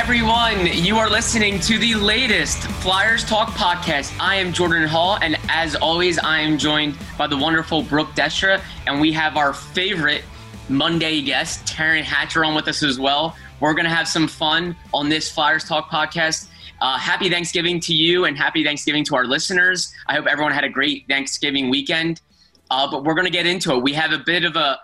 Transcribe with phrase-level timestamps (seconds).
[0.00, 0.66] Everyone.
[0.66, 4.16] You are listening to the latest Flyers Talk podcast.
[4.18, 8.62] I am Jordan Hall, and as always, I am joined by the wonderful Brooke Destra,
[8.86, 10.24] and we have our favorite
[10.70, 13.36] Monday guest, Taryn Hatcher, on with us as well.
[13.60, 16.48] We're going to have some fun on this Flyers Talk podcast.
[16.80, 19.92] Uh, happy Thanksgiving to you, and happy Thanksgiving to our listeners.
[20.06, 22.22] I hope everyone had a great Thanksgiving weekend.
[22.70, 23.82] Uh, but we're going to get into it.
[23.82, 24.80] We have a bit of a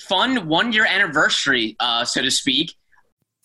[0.00, 2.74] fun one year anniversary, uh, so to speak.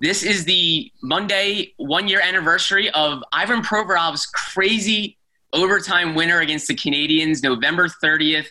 [0.00, 5.18] This is the Monday one year anniversary of Ivan Provorov's crazy
[5.52, 8.46] overtime winner against the Canadiens, November 30th.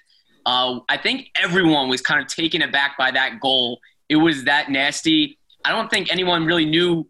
[0.45, 3.79] Uh, I think everyone was kind of taken aback by that goal.
[4.09, 5.39] It was that nasty.
[5.63, 7.07] I don't think anyone really knew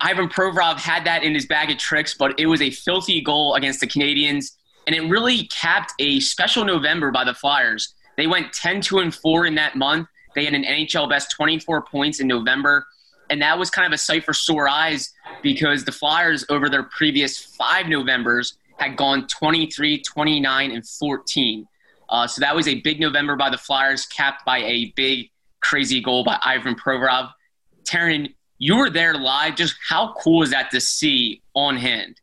[0.00, 3.54] Ivan Provorov had that in his bag of tricks, but it was a filthy goal
[3.54, 4.52] against the Canadiens,
[4.86, 7.94] and it really capped a special November by the Flyers.
[8.16, 10.08] They went 10 2 and 4 in that month.
[10.34, 12.86] They had an NHL best 24 points in November
[13.30, 15.12] and that was kind of a sight for sore eyes
[15.42, 21.66] because the Flyers over their previous five Novembers had gone 23, 29, and 14.
[22.08, 25.30] Uh, so that was a big November by the Flyers, capped by a big,
[25.60, 27.30] crazy goal by Ivan Provorov.
[27.84, 29.56] Taryn, you were there live.
[29.56, 32.20] Just how cool is that to see on hand?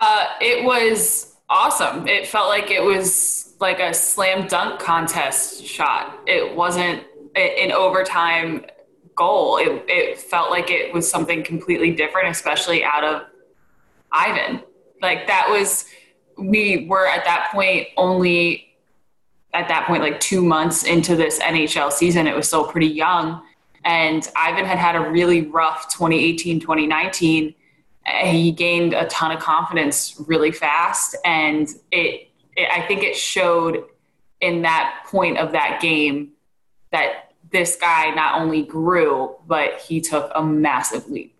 [0.00, 2.06] Uh, it was awesome.
[2.06, 6.18] It felt like it was like a slam dunk contest shot.
[6.26, 7.04] It wasn't
[7.36, 8.64] in overtime
[9.14, 9.58] goal.
[9.58, 13.22] It, it felt like it was something completely different, especially out of
[14.10, 14.62] Ivan.
[15.00, 15.86] Like that was,
[16.38, 18.68] we were at that point only
[19.54, 22.26] at that point like two months into this NHL season.
[22.26, 23.42] It was still pretty young.
[23.84, 27.54] And Ivan had had a really rough 2018, 2019.
[28.24, 31.16] He gained a ton of confidence really fast.
[31.24, 33.84] And it, it I think it showed
[34.40, 36.32] in that point of that game
[36.90, 41.34] that this guy not only grew, but he took a massive leap.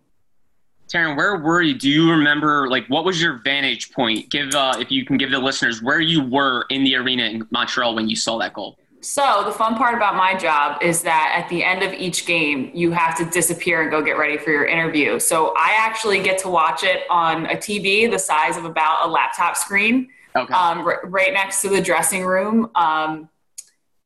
[0.93, 1.75] Taryn, where were you?
[1.75, 4.29] Do you remember, like, what was your vantage point?
[4.31, 7.49] Give, uh, if you can give the listeners where you were in the arena in
[7.51, 8.79] Montreal when you saw that goal.
[9.01, 12.71] So, the fun part about my job is that at the end of each game,
[12.73, 15.19] you have to disappear and go get ready for your interview.
[15.19, 19.11] So, I actually get to watch it on a TV the size of about a
[19.11, 20.55] laptop screen, okay.
[20.55, 23.29] um, r- right next to the dressing room um,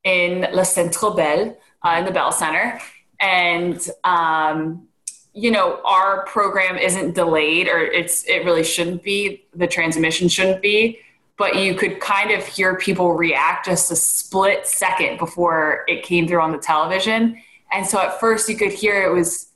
[0.05, 1.56] in La Centre Bell
[1.87, 2.81] uh, in the Bell Center.
[3.21, 4.89] And, um,
[5.33, 9.45] you know, our program isn't delayed or it's, it really shouldn't be.
[9.55, 10.99] The transmission shouldn't be.
[11.39, 16.27] But you could kind of hear people react just a split second before it came
[16.27, 17.41] through on the television.
[17.71, 19.49] And so at first you could hear it was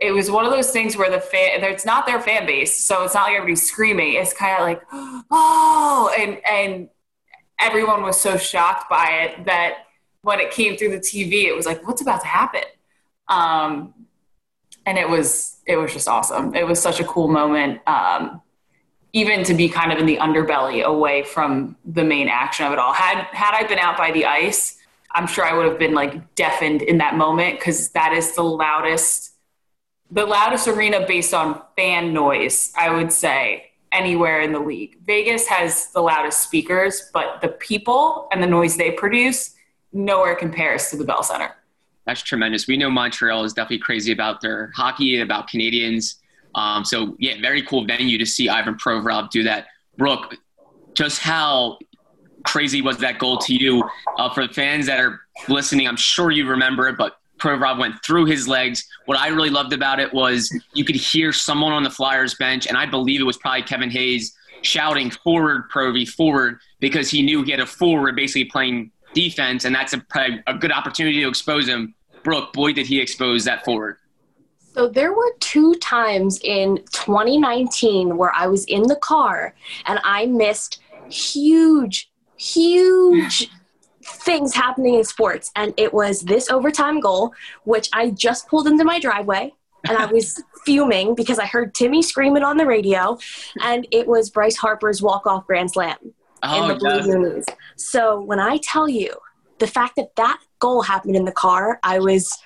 [0.00, 3.02] it was one of those things where the fan it's not their fan base so
[3.02, 4.82] it's not like everybody's screaming it's kind of like
[5.30, 6.88] oh and and
[7.58, 9.87] everyone was so shocked by it that
[10.22, 12.62] when it came through the TV, it was like, what's about to happen?
[13.28, 13.94] Um,
[14.86, 16.54] and it was it was just awesome.
[16.54, 18.40] It was such a cool moment, um,
[19.12, 22.78] even to be kind of in the underbelly, away from the main action of it
[22.78, 22.94] all.
[22.94, 24.78] Had had I been out by the ice,
[25.12, 28.42] I'm sure I would have been like deafened in that moment because that is the
[28.42, 29.34] loudest,
[30.10, 32.72] the loudest arena based on fan noise.
[32.76, 34.96] I would say anywhere in the league.
[35.06, 39.54] Vegas has the loudest speakers, but the people and the noise they produce
[39.92, 41.54] nowhere compares to the Bell Center.
[42.06, 42.66] That's tremendous.
[42.66, 46.16] We know Montreal is definitely crazy about their hockey, about Canadiens.
[46.54, 49.66] Um, so yeah, very cool venue to see Ivan Provorov do that.
[49.98, 50.34] Brooke,
[50.94, 51.78] just how
[52.44, 53.84] crazy was that goal to you?
[54.16, 58.02] Uh, for the fans that are listening, I'm sure you remember it, but Provorov went
[58.04, 58.86] through his legs.
[59.06, 62.66] What I really loved about it was you could hear someone on the Flyers bench,
[62.66, 67.42] and I believe it was probably Kevin Hayes shouting forward, Provy, forward, because he knew
[67.42, 70.02] he had a forward basically playing defense, and that's a,
[70.46, 71.94] a good opportunity to expose him.
[72.22, 73.96] Brooke, boy, did he expose that forward.
[74.74, 79.54] So there were two times in 2019 where I was in the car
[79.86, 83.50] and I missed huge, huge
[84.04, 85.50] things happening in sports.
[85.56, 87.32] And it was this overtime goal,
[87.64, 89.52] which I just pulled into my driveway
[89.88, 93.18] and I was fuming because I heard Timmy screaming on the radio,
[93.62, 95.96] and it was Bryce Harper's walk-off grand slam
[96.42, 97.44] oh, in the Blue Moonies.
[97.76, 99.14] So when I tell you
[99.58, 102.36] the fact that that goal happened in the car, I was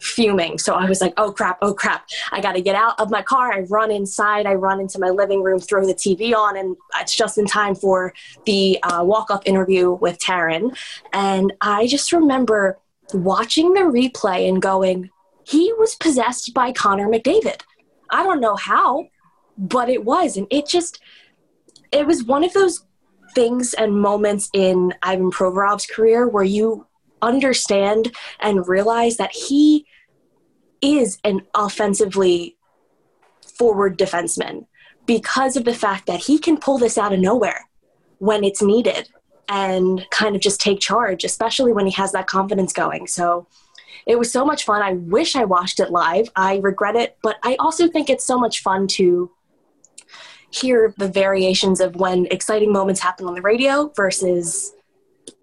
[0.00, 0.58] fuming.
[0.58, 2.08] So I was like, oh crap, oh crap.
[2.32, 3.52] I got to get out of my car.
[3.52, 4.46] I run inside.
[4.46, 7.74] I run into my living room, throw the TV on, and it's just in time
[7.74, 8.12] for
[8.46, 10.76] the uh, walk up interview with Taryn.
[11.12, 12.78] And I just remember
[13.12, 15.10] watching the replay and going,
[15.44, 17.62] he was possessed by Connor McDavid.
[18.10, 19.06] I don't know how,
[19.56, 20.36] but it was.
[20.36, 21.00] And it just,
[21.92, 22.84] it was one of those
[23.34, 26.86] things and moments in Ivan Provorov's career where you
[27.22, 29.86] understand and realize that he
[30.80, 32.56] is an offensively
[33.42, 34.66] forward defenseman
[35.06, 37.68] because of the fact that he can pull this out of nowhere
[38.18, 39.08] when it's needed
[39.48, 43.06] and kind of just take charge, especially when he has that confidence going.
[43.06, 43.46] So
[44.06, 44.82] it was so much fun.
[44.82, 46.28] I wish I watched it live.
[46.36, 49.30] I regret it, but I also think it's so much fun to
[50.50, 54.72] hear the variations of when exciting moments happen on the radio versus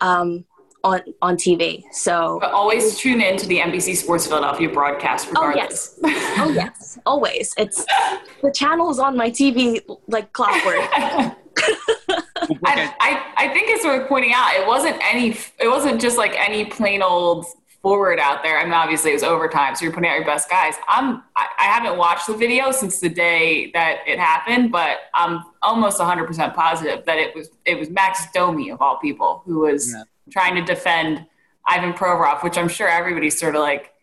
[0.01, 0.45] um,
[0.83, 1.83] on on TV.
[1.91, 5.27] So but always tune in to the NBC Sports Philadelphia broadcast.
[5.27, 5.99] Regardless.
[6.03, 7.53] Oh yes, oh yes, always.
[7.57, 7.85] It's
[8.41, 10.87] the channel is on my TV like clockwork.
[12.65, 16.35] I, I, I think it's worth pointing out it wasn't any it wasn't just like
[16.37, 17.45] any plain old
[17.87, 18.59] forward out there.
[18.59, 20.73] I mean, obviously it was overtime, so you're putting out your best guys.
[20.89, 25.45] I'm I, I haven't watched the video since the day that it happened, but I'm
[25.61, 29.59] almost 100 percent positive that it was it was Max Domi of all people who
[29.59, 30.03] was yeah.
[30.29, 31.25] trying to defend
[31.65, 33.93] Ivan Provorov, which I'm sure everybody's sort of like,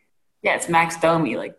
[0.40, 1.54] yeah, it's Max Domi, like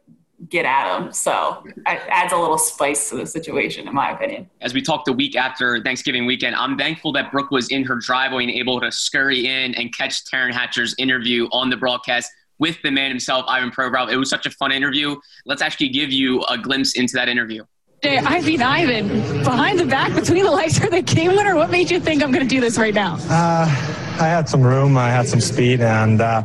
[0.50, 1.12] get at him.
[1.12, 4.50] So it adds a little spice to the situation, in my opinion.
[4.62, 7.95] As we talked the week after Thanksgiving weekend, I'm thankful that Brooke was in her
[7.95, 12.77] driveway and able to scurry in and catch Taryn Hatcher's interview on the broadcast with
[12.83, 14.12] the man himself, Ivan Provorov.
[14.12, 15.15] It was such a fun interview.
[15.45, 17.63] Let's actually give you a glimpse into that interview.
[18.03, 19.07] I beat Ivan
[19.44, 21.56] behind the back between the legs for the game winner.
[21.56, 23.18] What made you think I'm going to do this right now?
[23.27, 26.41] Uh, I had some room, I had some speed, and uh,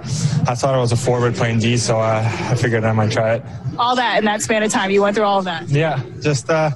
[0.48, 3.34] I thought it was a forward playing D, so uh, I figured I might try
[3.34, 3.44] it.
[3.78, 5.68] All that in that span of time, you went through all of that.
[5.68, 6.72] Yeah, just uh,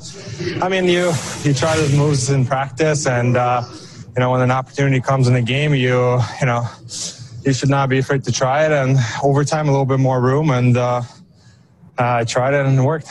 [0.63, 1.13] I mean, you
[1.43, 3.65] you try those moves in practice, and uh,
[4.17, 6.69] you know when an opportunity comes in the game, you you know
[7.45, 8.71] you should not be afraid to try it.
[8.71, 11.03] And over time, a little bit more room, and uh,
[11.99, 13.09] I tried it, and it worked.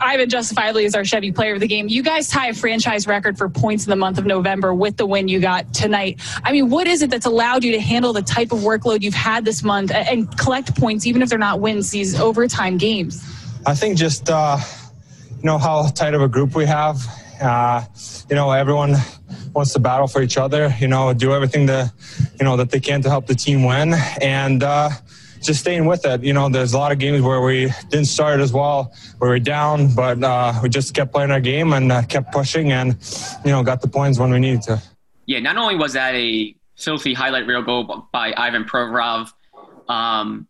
[0.00, 1.88] Ivan justifiably is our Chevy player of the game.
[1.88, 5.06] You guys tie a franchise record for points in the month of November with the
[5.06, 6.20] win you got tonight.
[6.44, 9.14] I mean, what is it that's allowed you to handle the type of workload you've
[9.14, 13.24] had this month and collect points, even if they're not wins, these overtime games?
[13.64, 14.58] I think just, uh,
[15.38, 17.00] you know, how tight of a group we have.
[17.40, 17.84] Uh,
[18.28, 18.96] you know, everyone
[19.54, 21.92] wants to battle for each other, you know, do everything to,
[22.38, 23.94] you know, that they can to help the team win.
[24.20, 24.90] And, uh,
[25.46, 26.22] just staying with it.
[26.22, 29.36] You know, there's a lot of games where we didn't start as well, where we
[29.36, 32.96] are down, but uh, we just kept playing our game and uh, kept pushing, and
[33.44, 34.82] you know, got the points when we needed to.
[35.26, 39.32] Yeah, not only was that a filthy highlight reel goal by Ivan Provorov,
[39.88, 40.46] um,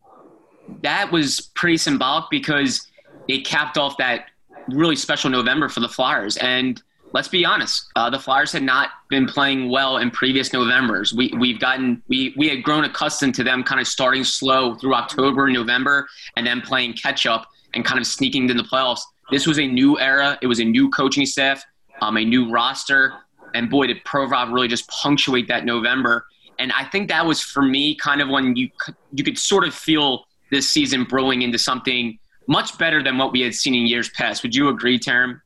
[0.83, 2.87] that was pretty symbolic because
[3.29, 4.27] it capped off that
[4.69, 6.37] really special November for the Flyers.
[6.37, 6.83] And
[7.13, 11.13] let's be honest, uh, the Flyers had not been playing well in previous Novembers.
[11.13, 14.95] We we've gotten we we had grown accustomed to them kind of starting slow through
[14.95, 19.01] October and November, and then playing catch up and kind of sneaking in the playoffs.
[19.31, 20.39] This was a new era.
[20.43, 21.65] It was a new coaching staff,
[22.01, 23.15] um, a new roster,
[23.55, 26.27] and boy, did Provorov really just punctuate that November.
[26.59, 28.71] And I think that was for me kind of when you
[29.13, 33.41] you could sort of feel this season brewing into something much better than what we
[33.41, 34.43] had seen in years past.
[34.43, 35.41] Would you agree, Taryn?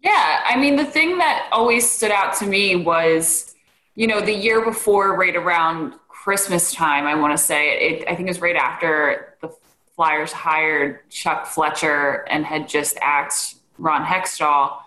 [0.00, 3.54] Yeah, I mean, the thing that always stood out to me was,
[3.94, 8.14] you know, the year before, right around Christmas time, I want to say, it, I
[8.14, 9.50] think it was right after the
[9.96, 14.78] Flyers hired Chuck Fletcher and had just axed Ron Hextall,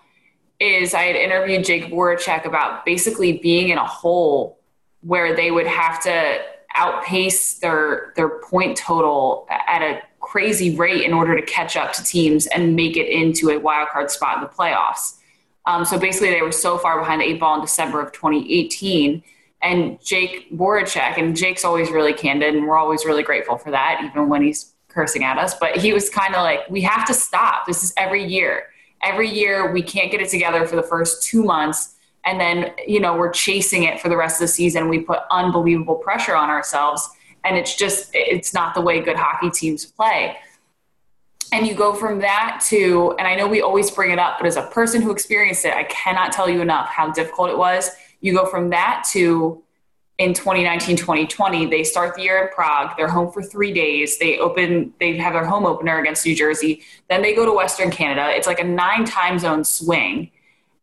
[0.58, 4.58] is I had interviewed Jake Voracek about basically being in a hole
[5.02, 6.40] where they would have to
[6.74, 12.02] outpace their their point total at a crazy rate in order to catch up to
[12.02, 15.18] teams and make it into a wild card spot in the playoffs.
[15.66, 19.22] Um, so basically, they were so far behind the eight ball in December of 2018.
[19.62, 24.00] And Jake Voracek, and Jake's always really candid, and we're always really grateful for that,
[24.02, 25.54] even when he's cursing at us.
[25.54, 27.66] But he was kind of like, we have to stop.
[27.66, 28.66] This is every year.
[29.02, 31.94] Every year, we can't get it together for the first two months.
[32.24, 34.88] And then, you know, we're chasing it for the rest of the season.
[34.88, 37.08] We put unbelievable pressure on ourselves.
[37.44, 40.36] And it's just, it's not the way good hockey teams play.
[41.52, 44.46] And you go from that to, and I know we always bring it up, but
[44.46, 47.90] as a person who experienced it, I cannot tell you enough how difficult it was.
[48.20, 49.62] You go from that to
[50.18, 52.96] in 2019 2020 they start the year in prague.
[52.96, 54.18] They're home for three days.
[54.18, 56.82] They open they have their home opener against new jersey.
[57.08, 58.30] Then they go to western canada.
[58.30, 60.30] It's like a nine time zone swing.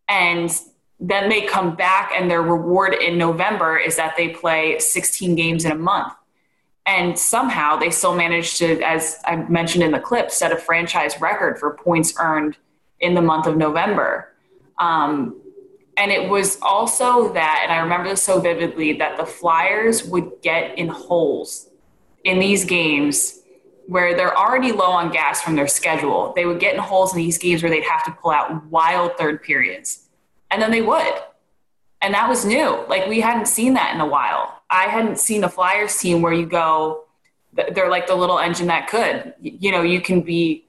[0.08, 0.50] And
[0.98, 5.64] then they come back and their reward in november is that they play 16 games
[5.64, 6.12] in a month
[6.90, 11.20] and somehow they still managed to, as I mentioned in the clip, set a franchise
[11.20, 12.56] record for points earned
[12.98, 14.34] in the month of November.
[14.80, 15.40] Um,
[15.96, 20.42] and it was also that, and I remember this so vividly, that the Flyers would
[20.42, 21.68] get in holes
[22.24, 23.38] in these games
[23.86, 26.32] where they're already low on gas from their schedule.
[26.34, 29.16] They would get in holes in these games where they'd have to pull out wild
[29.16, 30.08] third periods.
[30.50, 31.14] And then they would.
[32.02, 32.84] And that was new.
[32.88, 34.59] Like we hadn't seen that in a while.
[34.70, 37.04] I hadn't seen a Flyers team where you go,
[37.52, 39.34] they're like the little engine that could.
[39.40, 40.64] You know, you can be,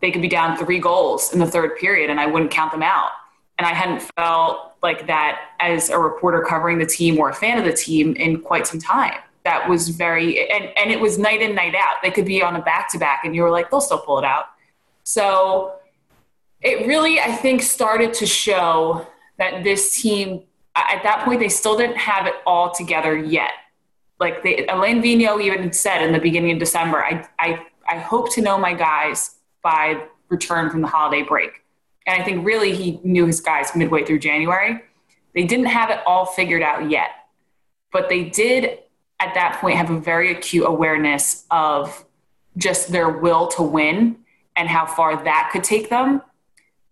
[0.00, 2.82] they could be down three goals in the third period and I wouldn't count them
[2.82, 3.10] out.
[3.58, 7.58] And I hadn't felt like that as a reporter covering the team or a fan
[7.58, 9.18] of the team in quite some time.
[9.44, 11.96] That was very, and, and it was night in, night out.
[12.02, 14.18] They could be on a back to back and you were like, they'll still pull
[14.18, 14.46] it out.
[15.04, 15.74] So
[16.62, 20.44] it really, I think, started to show that this team
[20.76, 23.50] at that point they still didn't have it all together yet.
[24.18, 28.32] Like they, Alain Vigneault even said in the beginning of December, I, I, I hope
[28.34, 31.62] to know my guys by return from the holiday break.
[32.06, 34.82] And I think really he knew his guys midway through January.
[35.34, 37.10] They didn't have it all figured out yet,
[37.92, 38.78] but they did
[39.20, 42.04] at that point have a very acute awareness of
[42.56, 44.16] just their will to win
[44.56, 46.22] and how far that could take them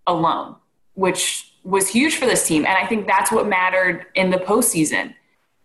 [0.06, 0.56] alone,
[0.94, 2.64] which was huge for this team.
[2.64, 5.14] And I think that's what mattered in the postseason.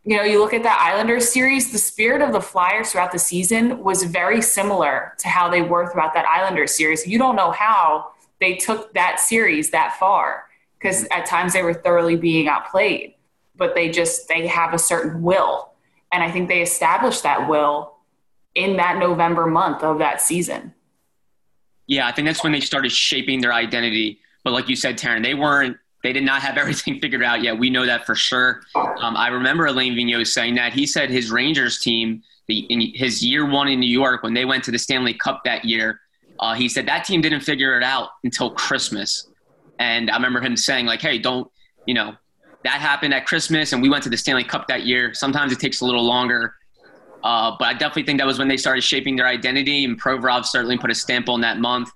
[0.04, 3.20] You know, you look at that Islanders series, the spirit of the Flyers throughout the
[3.20, 7.08] season was very similar to how they were throughout that Islanders series.
[7.08, 10.46] You don't know how they took that series that far
[10.78, 13.16] because at times they were thoroughly being outplayed,
[13.56, 15.72] but they just, they have a certain will.
[16.12, 17.96] And I think they established that will
[18.54, 20.74] in that November month of that season.
[21.88, 24.20] Yeah, I think that's when they started shaping their identity.
[24.44, 27.58] But like you said, Taryn, they weren't they did not have everything figured out yet.
[27.58, 28.62] We know that for sure.
[28.76, 30.74] Um, I remember Alain Vigneault saying that.
[30.74, 34.46] He said his Rangers team, the, in his year one in New York, when they
[34.46, 36.02] went to the Stanley Cup that year,
[36.40, 39.28] uh, he said that team didn't figure it out until Christmas.
[39.80, 41.50] And I remember him saying, like, hey, don't,
[41.86, 42.16] you know,
[42.64, 45.14] that happened at Christmas and we went to the Stanley Cup that year.
[45.14, 46.56] Sometimes it takes a little longer.
[47.24, 50.46] Uh, but I definitely think that was when they started shaping their identity, and Provorov
[50.46, 51.90] certainly put a stamp on that month.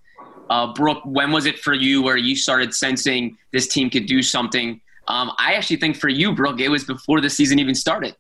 [0.50, 4.24] Uh, Brooke, when was it for you where you started sensing this team could do
[4.24, 4.82] something?
[5.08, 8.15] Um, I actually think for you, Brooke, it was before the season even started.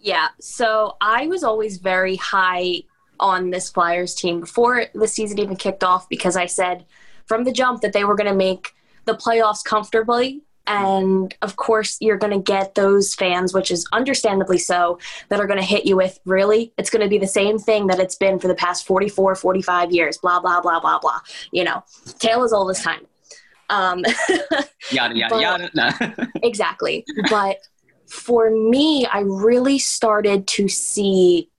[0.00, 2.82] Yeah, so I was always very high
[3.18, 6.84] on this Flyers team before the season even kicked off because I said
[7.26, 8.74] from the jump that they were going to make
[9.04, 14.58] the playoffs comfortably and of course, you're going to get those fans, which is understandably
[14.58, 16.72] so, that are going to hit you with, really?
[16.76, 19.92] It's going to be the same thing that it's been for the past 44, 45
[19.92, 21.20] years, blah, blah, blah, blah, blah.
[21.52, 21.84] You know,
[22.18, 23.06] tale is old as time.
[23.68, 24.04] Um,
[24.90, 26.30] yada, yada, yada.
[26.42, 27.04] exactly.
[27.30, 27.58] But
[28.08, 31.50] for me, I really started to see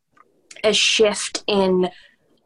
[0.63, 1.89] a shift in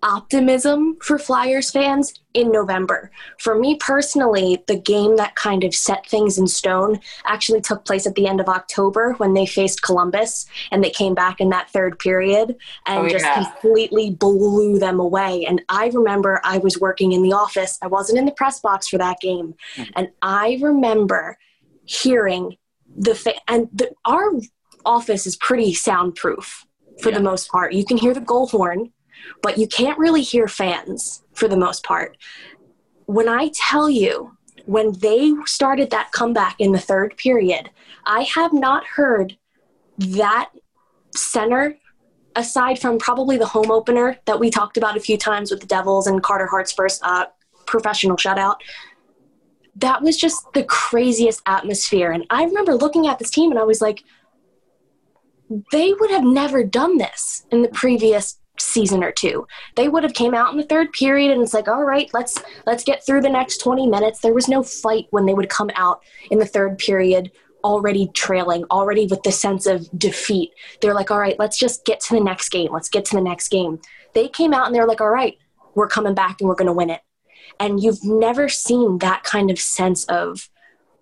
[0.03, 3.11] optimism for Flyers fans in November.
[3.39, 8.07] For me personally, the game that kind of set things in stone actually took place
[8.07, 11.69] at the end of October when they faced Columbus and they came back in that
[11.69, 12.55] third period
[12.87, 15.45] and oh, just completely blew them away.
[15.45, 18.87] And I remember I was working in the office, I wasn't in the press box
[18.87, 19.55] for that game.
[19.75, 19.91] Mm-hmm.
[19.95, 21.37] And I remember
[21.85, 22.57] hearing
[22.95, 24.31] the fa- and the, our
[24.85, 26.65] office is pretty soundproof
[27.01, 27.17] for yeah.
[27.17, 27.73] the most part.
[27.73, 28.91] You can hear the goal horn
[29.41, 32.17] but you can't really hear fans for the most part.
[33.05, 37.69] When I tell you, when they started that comeback in the third period,
[38.05, 39.37] I have not heard
[39.97, 40.51] that
[41.15, 41.77] center
[42.35, 45.67] aside from probably the home opener that we talked about a few times with the
[45.67, 47.25] Devils and Carter Hart's first uh,
[47.65, 48.55] professional shutout.
[49.75, 52.11] That was just the craziest atmosphere.
[52.11, 54.03] And I remember looking at this team and I was like,
[55.71, 59.47] they would have never done this in the previous season or two.
[59.75, 62.41] They would have came out in the third period and it's like, all right, let's
[62.65, 64.19] let's get through the next 20 minutes.
[64.19, 67.31] There was no fight when they would come out in the third period
[67.63, 70.51] already trailing, already with the sense of defeat.
[70.81, 72.71] They're like, all right, let's just get to the next game.
[72.71, 73.79] Let's get to the next game.
[74.13, 75.37] They came out and they're like, all right,
[75.75, 77.01] we're coming back and we're going to win it.
[77.59, 80.49] And you've never seen that kind of sense of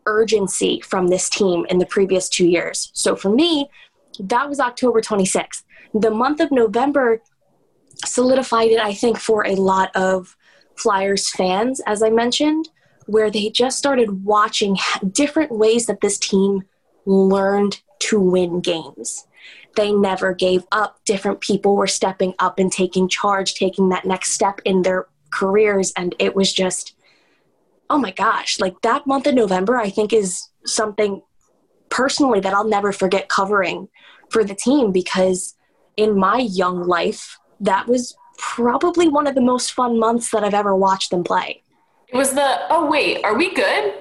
[0.05, 2.91] urgency from this team in the previous two years.
[2.93, 3.69] So for me,
[4.19, 5.63] that was October 26th.
[5.93, 7.21] The month of November
[8.05, 10.35] solidified it, I think, for a lot of
[10.75, 12.69] Flyers fans, as I mentioned,
[13.05, 14.77] where they just started watching
[15.11, 16.63] different ways that this team
[17.05, 19.27] learned to win games.
[19.75, 20.99] They never gave up.
[21.05, 25.91] Different people were stepping up and taking charge, taking that next step in their careers.
[25.95, 26.95] And it was just,
[27.89, 31.21] oh my gosh, like that month of November, I think is something
[31.89, 33.89] personally that I'll never forget covering
[34.29, 35.55] for the team because
[35.97, 40.53] in my young life, that was probably one of the most fun months that I've
[40.53, 41.61] ever watched them play.
[42.07, 43.93] It was the, oh, wait, are we good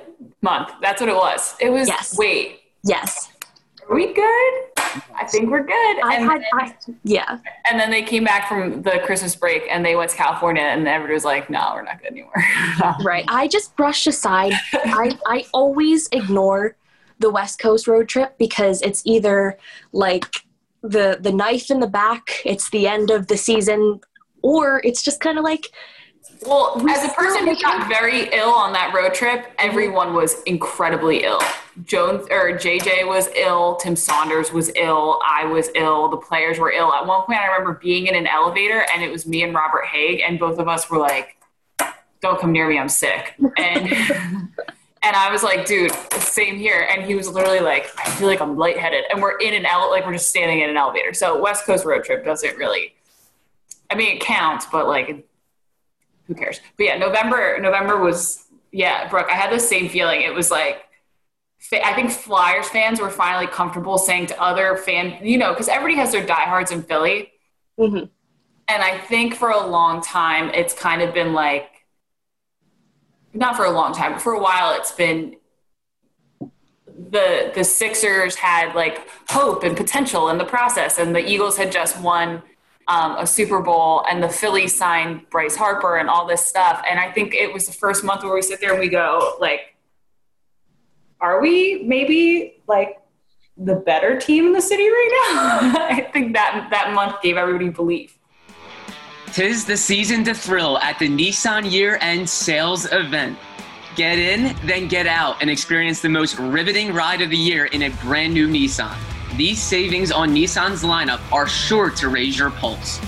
[0.42, 0.70] month?
[0.80, 1.54] That's what it was.
[1.60, 2.16] It was, Yes.
[2.16, 3.30] wait, Yes.
[3.88, 4.52] are we good?
[5.14, 6.00] I think we're good.
[6.04, 6.74] I And had, then- I,
[7.04, 7.38] yeah.
[7.70, 10.86] And then they came back from the Christmas break and they went to California and
[10.86, 12.32] everybody was like, no, we're not good anymore.
[13.02, 13.24] Right.
[13.28, 14.52] I just brush aside.
[14.72, 16.76] I, I always ignore
[17.18, 19.58] the West Coast road trip because it's either
[19.92, 20.26] like
[20.82, 24.00] the the knife in the back, it's the end of the season,
[24.42, 25.66] or it's just kind of like
[26.47, 29.52] well, We as a person who got very ill on that road trip, mm-hmm.
[29.58, 31.40] everyone was incredibly ill.
[31.85, 36.73] Jones or JJ was ill, Tim Saunders was ill, I was ill, the players were
[36.73, 36.92] ill.
[36.92, 39.85] At one point I remember being in an elevator and it was me and Robert
[39.85, 41.37] Hagg and both of us were like,
[42.20, 43.35] Don't come near me, I'm sick.
[43.56, 43.92] And
[45.08, 46.86] And I was like, dude, same here.
[46.90, 49.04] And he was literally like, I feel like I'm lightheaded.
[49.10, 51.14] And we're in an ele- like we're just standing in an elevator.
[51.14, 52.94] So West Coast road trip doesn't really.
[53.90, 55.26] I mean, it counts, but like,
[56.26, 56.60] who cares?
[56.76, 57.58] But yeah, November.
[57.58, 59.28] November was yeah, Brooke.
[59.30, 60.20] I had the same feeling.
[60.20, 60.84] It was like.
[61.72, 65.96] I think Flyers fans were finally comfortable saying to other fan, you know, because everybody
[65.96, 67.33] has their diehards in Philly,
[67.78, 68.09] mhm.
[68.68, 71.77] and I think for a long time it's kind of been like,
[73.34, 75.36] not for a long time, but for a while it's been
[77.10, 81.70] the the Sixers had like hope and potential in the process, and the Eagles had
[81.70, 82.42] just won
[82.88, 86.82] um, a Super Bowl, and the Phillies signed Bryce Harper and all this stuff.
[86.90, 89.36] And I think it was the first month where we sit there and we go
[89.40, 89.76] like,
[91.20, 92.98] are we maybe like
[93.56, 95.86] the better team in the city right now?
[95.90, 98.17] I think that that month gave everybody belief.
[99.32, 103.38] Tis the season to thrill at the Nissan year end sales event.
[103.94, 107.82] Get in, then get out and experience the most riveting ride of the year in
[107.82, 108.96] a brand new Nissan.
[109.36, 113.00] These savings on Nissan's lineup are sure to raise your pulse.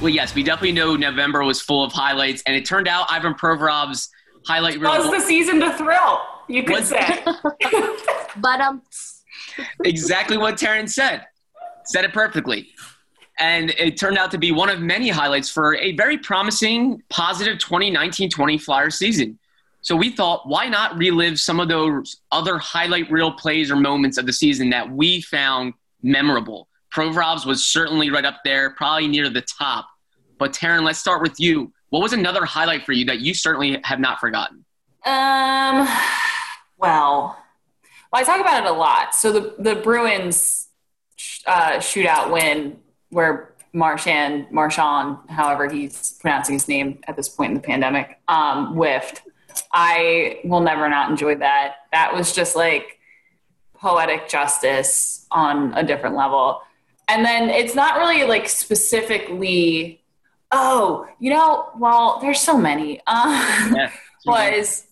[0.00, 3.34] Well, yes, we definitely know November was full of highlights, and it turned out Ivan
[3.34, 4.10] Provorov's
[4.46, 6.20] highlight reel Was the season to thrill?
[6.48, 7.24] You could Was- say.
[8.36, 8.82] but um,
[9.84, 11.24] exactly what Terrence said.
[11.84, 12.68] Said it perfectly.
[13.38, 17.58] And it turned out to be one of many highlights for a very promising, positive
[17.58, 19.38] 2019 20 Flyers season.
[19.80, 24.16] So we thought, why not relive some of those other highlight reel plays or moments
[24.16, 26.68] of the season that we found memorable?
[26.94, 29.88] Provorov's was certainly right up there, probably near the top.
[30.38, 31.72] But Taryn, let's start with you.
[31.90, 34.64] What was another highlight for you that you certainly have not forgotten?
[35.04, 35.88] Um,
[36.78, 37.36] well,
[38.12, 39.14] well, I talk about it a lot.
[39.14, 40.68] So the the Bruins
[41.46, 42.78] uh, shootout win,
[43.12, 48.74] where Marchand, Marchand, however he's pronouncing his name at this point in the pandemic, um,
[48.74, 49.22] whiffed.
[49.72, 51.76] I will never not enjoy that.
[51.92, 52.98] That was just like
[53.74, 56.60] poetic justice on a different level.
[57.08, 60.02] And then it's not really like specifically,
[60.50, 63.00] oh, you know, well, there's so many.
[63.06, 63.90] Uh, Yeah.
[64.24, 64.86] was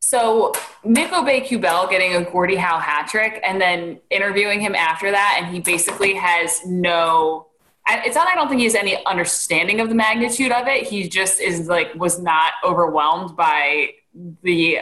[0.00, 0.52] so
[0.84, 5.52] Nic Aube-Kubel getting a Gordie Howe hat trick and then interviewing him after that, and
[5.52, 7.47] he basically has no.
[7.90, 8.28] It's not.
[8.28, 10.86] I don't think he has any understanding of the magnitude of it.
[10.86, 13.90] He just is like was not overwhelmed by
[14.42, 14.80] the.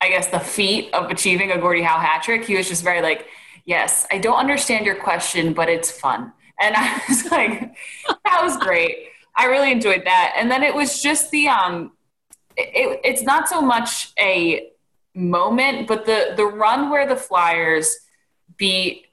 [0.00, 2.44] I guess the feat of achieving a Gordie Howe hat trick.
[2.44, 3.26] He was just very like,
[3.64, 6.32] yes, I don't understand your question, but it's fun.
[6.60, 7.74] And I was like,
[8.24, 9.08] that was great.
[9.36, 10.34] I really enjoyed that.
[10.36, 11.92] And then it was just the um
[12.56, 14.68] it, it's not so much a
[15.14, 17.94] moment, but the the run where the Flyers
[18.56, 19.05] beat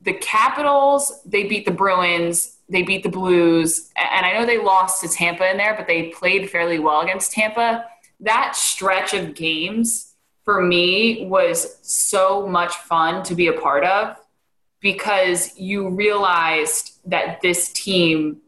[0.00, 5.00] the Capitals, they beat the Bruins, they beat the Blues, and I know they lost
[5.02, 7.86] to Tampa in there, but they played fairly well against Tampa.
[8.20, 14.16] That stretch of games for me was so much fun to be a part of
[14.80, 18.38] because you realized that this team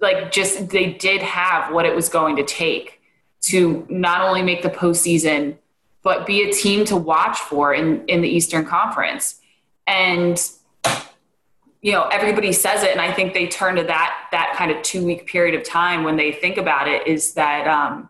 [0.00, 3.00] like just they did have what it was going to take
[3.40, 5.56] to not only make the postseason
[6.02, 9.40] but be a team to watch for in in the Eastern Conference.
[9.86, 10.40] And
[11.82, 14.80] you know, everybody says it, and I think they turn to that that kind of
[14.82, 18.08] two week period of time when they think about it is that um,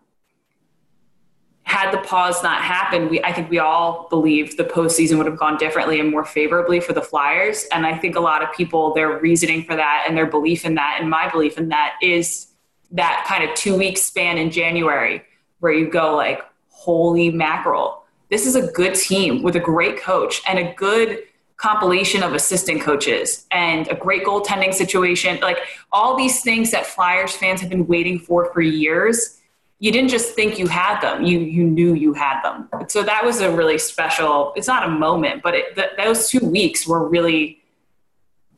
[1.63, 5.39] had the pause not happened, we I think we all believed the postseason would have
[5.39, 7.65] gone differently and more favorably for the Flyers.
[7.71, 10.75] And I think a lot of people their reasoning for that and their belief in
[10.75, 12.49] that and my belief in that is
[12.91, 15.23] that kind of two week span in January
[15.61, 20.43] where you go like, holy mackerel, this is a good team with a great coach
[20.47, 21.23] and a good
[21.63, 25.39] compilation of assistant coaches and a great goaltending situation.
[25.39, 25.59] Like
[25.93, 29.39] all these things that Flyers fans have been waiting for for years.
[29.79, 32.67] You didn't just think you had them; you you knew you had them.
[32.89, 34.51] So that was a really special.
[34.57, 37.63] It's not a moment, but it, th- those two weeks were really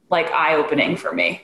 [0.09, 1.43] like eye opening for me.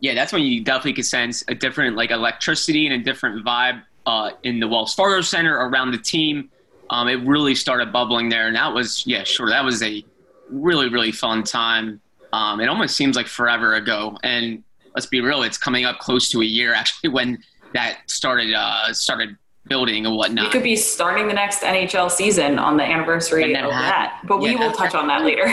[0.00, 3.82] Yeah, that's when you definitely could sense a different like electricity and a different vibe
[4.06, 6.50] uh, in the Wells Fargo Center around the team.
[6.90, 10.04] Um, it really started bubbling there, and that was yeah, sure, that was a
[10.50, 12.00] really really fun time.
[12.32, 14.62] Um, it almost seems like forever ago, and
[14.94, 17.38] let's be real, it's coming up close to a year actually when
[17.74, 19.36] that started uh, started
[19.68, 20.46] building and whatnot.
[20.46, 24.56] We could be starting the next NHL season on the anniversary of that, but we
[24.56, 25.46] will touch on that later.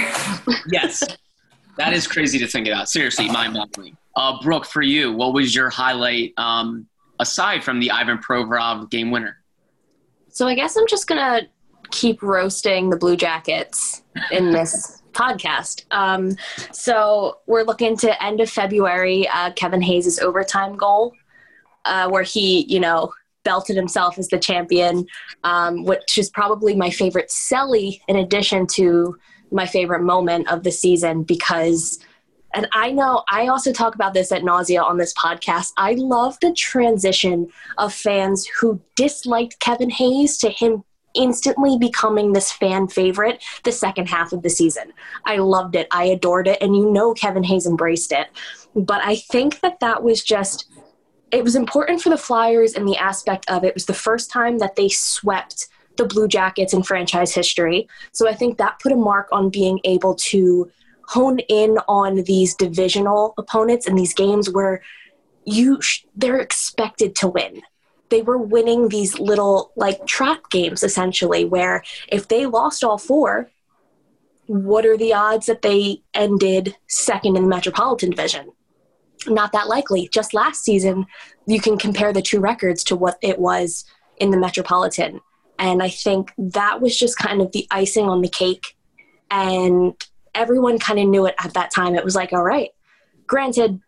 [0.71, 1.03] yes,
[1.77, 2.89] that is crazy to think about.
[2.89, 3.97] Seriously, mind-boggling.
[4.15, 6.87] Uh, Brooke, for you, what was your highlight um,
[7.19, 9.37] aside from the Ivan Provorov game winner?
[10.29, 11.41] So I guess I'm just gonna
[11.91, 15.85] keep roasting the Blue Jackets in this podcast.
[15.91, 16.35] Um,
[16.71, 19.27] so we're looking to end of February.
[19.27, 21.13] Uh, Kevin Hayes' overtime goal,
[21.85, 25.05] uh, where he, you know, belted himself as the champion,
[25.43, 29.17] um, which is probably my favorite Selly in addition to
[29.51, 31.99] my favorite moment of the season because
[32.53, 35.73] and I know I also talk about this at nausea on this podcast.
[35.77, 42.51] I love the transition of fans who disliked Kevin Hayes to him instantly becoming this
[42.51, 44.93] fan favorite the second half of the season.
[45.25, 45.87] I loved it.
[45.91, 46.57] I adored it.
[46.61, 48.27] And you know, Kevin Hayes embraced it.
[48.75, 50.69] But I think that that was just,
[51.31, 54.59] it was important for the Flyers in the aspect of it was the first time
[54.59, 57.87] that they swept the Blue Jackets in franchise history.
[58.11, 60.69] So I think that put a mark on being able to
[61.07, 64.81] hone in on these divisional opponents and these games where
[65.45, 67.61] you sh- they're expected to win
[68.09, 73.49] they were winning these little like trap games essentially where if they lost all four
[74.47, 78.51] what are the odds that they ended second in the metropolitan division
[79.27, 81.05] not that likely just last season
[81.47, 83.85] you can compare the two records to what it was
[84.17, 85.19] in the metropolitan
[85.57, 88.75] and i think that was just kind of the icing on the cake
[89.31, 91.95] and everyone kind of knew it at that time.
[91.95, 92.69] It was like, all right,
[93.25, 93.79] granted,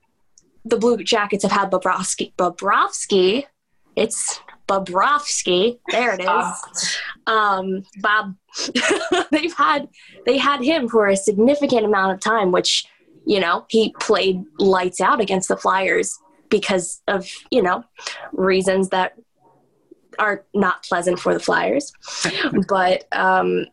[0.65, 2.33] the Blue Jackets have had Bobrovsky.
[2.35, 3.45] Bobrovsky,
[3.97, 5.79] it's Bobrovsky.
[5.89, 6.97] There it is.
[7.25, 8.35] Um, Bob.
[9.31, 9.89] they've had
[10.25, 12.85] they had him for a significant amount of time, which
[13.25, 16.17] you know he played lights out against the Flyers
[16.49, 17.83] because of you know
[18.33, 19.13] reasons that
[20.19, 21.91] are not pleasant for the Flyers.
[22.67, 23.65] but um,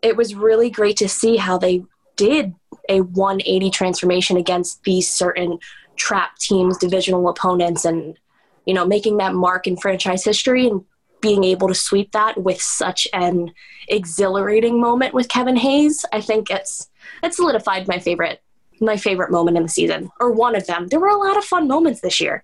[0.00, 1.82] it was really great to see how they
[2.16, 2.54] did
[2.88, 5.58] a 180 transformation against these certain
[5.96, 8.18] trap teams, divisional opponents, and
[8.66, 10.84] you know making that mark in franchise history and
[11.20, 13.52] being able to sweep that with such an
[13.88, 16.04] exhilarating moment with Kevin Hayes.
[16.12, 16.88] I think it's
[17.22, 18.42] it solidified my favorite
[18.80, 20.88] my favorite moment in the season or one of them.
[20.88, 22.42] There were a lot of fun moments this year.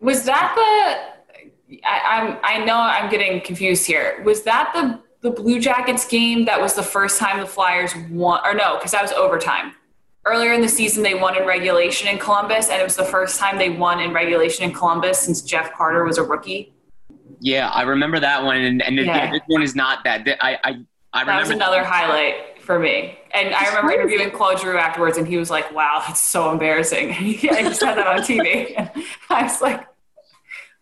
[0.00, 0.52] Was that
[1.70, 4.22] the I, I'm I know I'm getting confused here.
[4.24, 8.40] Was that the the Blue Jackets game, that was the first time the Flyers won,
[8.44, 9.74] or no, because that was overtime.
[10.26, 13.38] Earlier in the season, they won in regulation in Columbus, and it was the first
[13.40, 16.74] time they won in regulation in Columbus since Jeff Carter was a rookie.
[17.40, 19.30] Yeah, I remember that one, and, and yeah.
[19.30, 20.28] this one is not that.
[20.40, 21.86] I I, I remember that was another that.
[21.86, 23.18] highlight for me.
[23.32, 27.10] And I remember interviewing Claude Giroux afterwards, and he was like, "Wow, it's so embarrassing."
[27.50, 28.76] I just had that on TV.
[29.30, 29.86] I was like,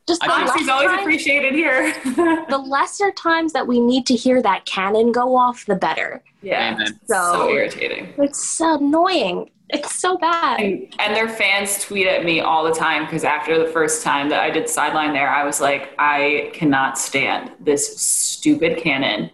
[0.09, 1.95] just the she's always times, appreciated here.
[2.49, 6.23] the lesser times that we need to hear that cannon go off, the better.
[6.43, 8.15] Yeah, so, so irritating.
[8.19, 9.51] It's so annoying.
[9.71, 10.61] It's so bad.
[10.61, 14.31] And, and, their fans tweet at me all the time because after the first time
[14.31, 19.31] that I did sideline there, I was like, I cannot stand this stupid cannon,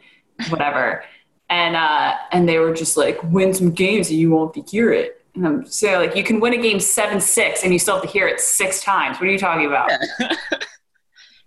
[0.49, 1.05] whatever.
[1.51, 4.93] and uh, and they were just like, win some games and you won't be hear
[4.93, 5.24] it.
[5.35, 8.05] And I'm saying like, you can win a game seven six and you still have
[8.05, 9.19] to hear it six times.
[9.19, 9.91] What are you talking about?
[9.91, 10.29] Yeah.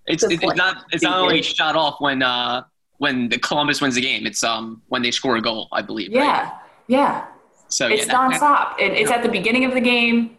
[0.08, 2.64] it's, it's not it's not only shot off when uh
[2.98, 4.26] when the Columbus wins the game.
[4.26, 6.12] It's um when they score a goal, I believe.
[6.12, 6.54] Yeah, right?
[6.88, 7.26] yeah.
[7.70, 8.80] So it's yeah, that- nonstop.
[8.80, 10.38] It, it's at the beginning of the game.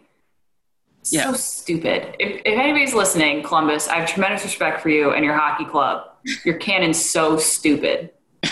[1.05, 1.23] Yeah.
[1.23, 2.15] So stupid.
[2.19, 6.05] If, if anybody's listening, Columbus, I have tremendous respect for you and your hockey club.
[6.43, 8.11] Your cannon's so stupid.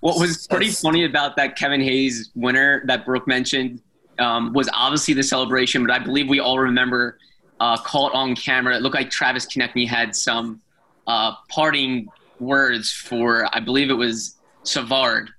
[0.00, 3.82] What was pretty funny about that Kevin Hayes winner that Brooke mentioned
[4.20, 7.18] um, was obviously the celebration, but I believe we all remember
[7.58, 8.76] uh, caught on camera.
[8.76, 10.60] It looked like Travis Konecny had some
[11.06, 15.30] uh, parting words for, I believe it was Savard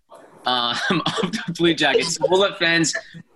[0.46, 2.16] um, of the Blue Jackets.
[2.16, 2.94] So we'll fans,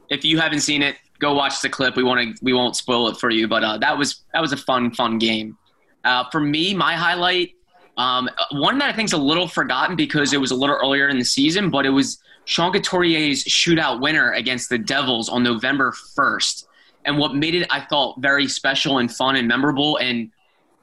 [0.10, 1.96] if you haven't seen it, go watch the clip.
[1.96, 4.52] We want to, we won't spoil it for you, but uh, that was that was
[4.52, 5.58] a fun, fun game.
[6.04, 7.56] Uh, for me, my highlight
[7.98, 11.08] um, one that I think is a little forgotten because it was a little earlier
[11.08, 15.92] in the season, but it was Sean Couturier's shootout winner against the Devils on November
[15.92, 16.68] 1st.
[17.06, 20.32] And what made it, I thought, very special and fun and memorable and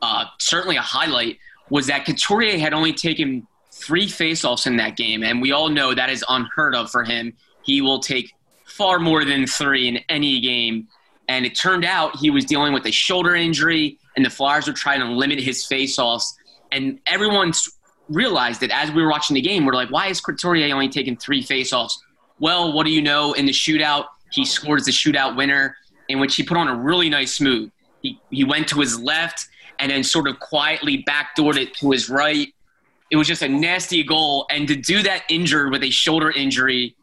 [0.03, 1.39] uh, certainly a highlight
[1.71, 5.23] was that Couturier had only taken three faceoffs in that game.
[5.23, 7.33] And we all know that is unheard of for him.
[7.63, 8.33] He will take
[8.65, 10.89] far more than three in any game.
[11.29, 14.73] And it turned out he was dealing with a shoulder injury, and the Flyers were
[14.73, 16.35] trying to limit his faceoffs
[16.73, 17.53] and everyone
[18.09, 21.17] realized that as we were watching the game, we're like, why is Couturier only taking
[21.17, 21.95] three faceoffs?
[22.39, 23.33] Well, what do you know?
[23.35, 25.77] In the shootout, he scores the shootout winner,
[26.09, 27.71] in which he put on a really nice move.
[28.03, 29.47] He, he went to his left
[29.79, 32.53] and then sort of quietly backdoored it to his right.
[33.11, 34.47] It was just a nasty goal.
[34.51, 36.97] And to do that injured with a shoulder injury,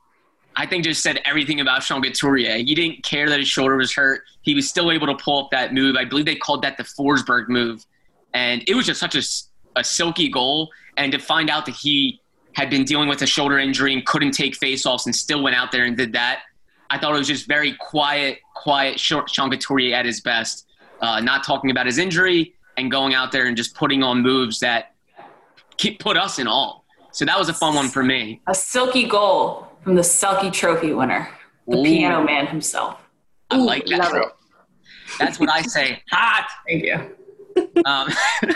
[0.56, 2.58] I think just said everything about Sean Couturier.
[2.58, 4.24] He didn't care that his shoulder was hurt.
[4.42, 5.96] He was still able to pull up that move.
[5.96, 7.86] I believe they called that the Forsberg move.
[8.34, 9.22] And it was just such a
[9.76, 12.22] a silky goal, and to find out that he
[12.54, 15.72] had been dealing with a shoulder injury and couldn't take faceoffs and still went out
[15.72, 16.42] there and did that.
[16.90, 20.68] I thought it was just very quiet, quiet Sean Couturier at his best,
[21.02, 24.60] uh, not talking about his injury and going out there and just putting on moves
[24.60, 24.94] that
[25.78, 26.82] keep, put us in awe.
[27.12, 28.42] So that was a fun one for me.
[28.48, 31.30] A silky goal from the Selke Trophy winner,
[31.66, 31.84] the Ooh.
[31.84, 33.00] piano man himself.
[33.50, 34.00] I like that.
[34.00, 34.26] Love it.
[35.18, 36.04] That's what I say.
[36.12, 36.48] Hot.
[36.68, 37.16] Thank you.
[37.86, 38.10] Um,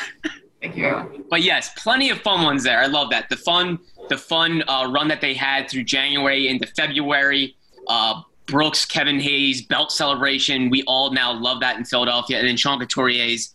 [0.63, 2.79] Thank you but yes, plenty of fun ones there.
[2.79, 3.27] I love that.
[3.27, 7.55] The fun, the fun uh, run that they had through January into February.
[7.87, 10.69] Uh, Brooke's, Kevin Hayes, belt celebration.
[10.69, 12.37] We all now love that in Philadelphia.
[12.37, 13.51] And then Sean Couturier's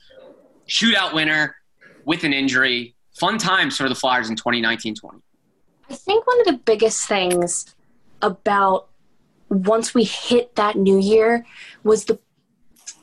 [0.68, 1.54] shootout winner
[2.04, 2.96] with an injury.
[3.18, 5.20] Fun times for the Flyers in 2019-20.
[5.90, 7.76] I think one of the biggest things
[8.22, 8.88] about
[9.50, 11.46] once we hit that new year
[11.84, 12.18] was the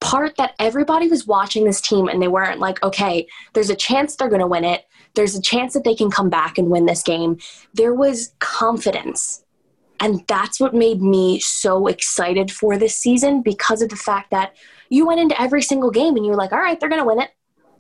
[0.06, 4.16] part that everybody was watching this team and they weren't like, okay, there's a chance
[4.16, 4.86] they're going to win it.
[5.16, 7.40] There's a chance that they can come back and win this game.
[7.74, 9.44] There was confidence.
[10.00, 14.56] And that's what made me so excited for this season because of the fact that
[14.90, 17.08] you went into every single game and you were like, all right, they're going to
[17.08, 17.32] win it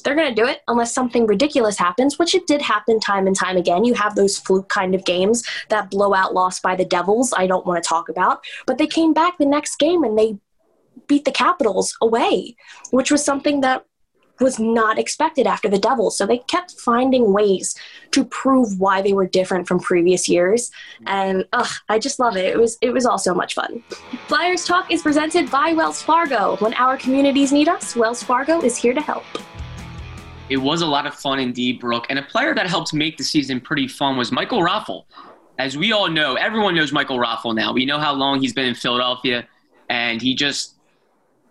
[0.05, 3.35] they're going to do it unless something ridiculous happens, which it did happen time and
[3.35, 3.83] time again.
[3.83, 7.65] You have those fluke kind of games, that blowout loss by the Devils, I don't
[7.65, 8.45] want to talk about.
[8.67, 10.37] But they came back the next game and they
[11.07, 12.55] beat the Capitals away,
[12.91, 13.85] which was something that
[14.39, 16.17] was not expected after the Devils.
[16.17, 17.75] So they kept finding ways
[18.11, 20.71] to prove why they were different from previous years.
[21.05, 22.45] And ugh, I just love it.
[22.45, 23.83] It was it was all so much fun.
[24.27, 26.57] Flyers Talk is presented by Wells Fargo.
[26.57, 29.23] When our communities need us, Wells Fargo is here to help.
[30.49, 32.05] It was a lot of fun indeed, Brooke.
[32.09, 35.05] And a player that helped make the season pretty fun was Michael Raffl.
[35.57, 37.73] As we all know, everyone knows Michael Raffl now.
[37.73, 39.47] We know how long he's been in Philadelphia,
[39.89, 40.74] and he just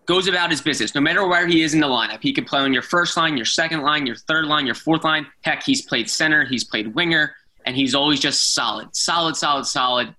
[0.06, 0.94] goes about his business.
[0.94, 3.36] No matter where he is in the lineup, he could play on your first line,
[3.36, 5.26] your second line, your third line, your fourth line.
[5.42, 10.14] Heck, he's played center, he's played winger, and he's always just solid, solid, solid, solid.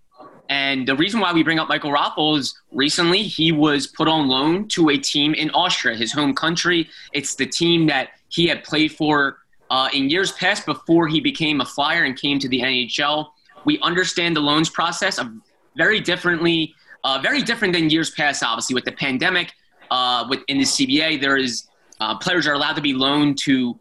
[0.49, 4.27] And the reason why we bring up Michael Raffl is recently he was put on
[4.27, 6.89] loan to a team in Austria, his home country.
[7.13, 9.37] It's the team that he had played for
[9.71, 13.27] uh, in years past before he became a Flyer and came to the NHL.
[13.65, 15.19] We understand the loans process
[15.75, 18.43] very differently, uh, very different than years past.
[18.43, 19.51] Obviously, with the pandemic,
[19.91, 21.67] uh, with in the CBA, there is
[21.99, 23.79] uh, players are allowed to be loaned to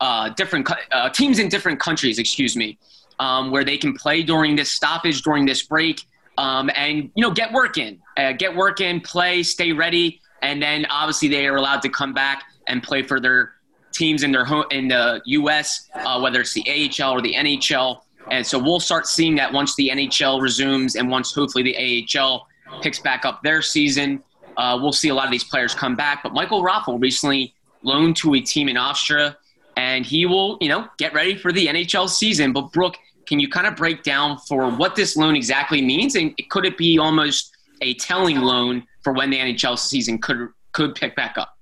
[0.00, 2.18] uh, different co- uh, teams in different countries.
[2.18, 2.78] Excuse me,
[3.18, 6.02] um, where they can play during this stoppage, during this break,
[6.38, 10.62] um, and you know get work in, uh, get work in, play, stay ready, and
[10.62, 13.54] then obviously they are allowed to come back and play for their
[13.92, 18.00] teams in their home in the U.S., uh, whether it's the AHL or the NHL.
[18.30, 22.46] And so we'll start seeing that once the NHL resumes and once hopefully the AHL
[22.80, 24.22] picks back up their season.
[24.56, 26.22] Uh, we'll see a lot of these players come back.
[26.22, 29.36] But Michael Raffl recently loaned to a team in Austria,
[29.76, 32.52] and he will, you know, get ready for the NHL season.
[32.52, 36.34] But Brooke, can you kind of break down for what this loan exactly means, and
[36.50, 41.16] could it be almost a telling loan for when the NHL season could could pick
[41.16, 41.56] back up?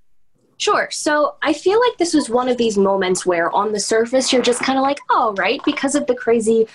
[0.61, 0.89] Sure.
[0.91, 4.43] So I feel like this was one of these moments where on the surface you're
[4.43, 6.67] just kind of like, oh, right, because of the crazy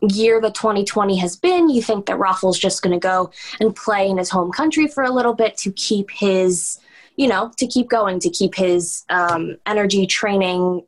[0.00, 3.30] year that 2020 has been, you think that Raffl's just going to go
[3.60, 6.78] and play in his home country for a little bit to keep his,
[7.16, 10.84] you know, to keep going, to keep his um, energy training,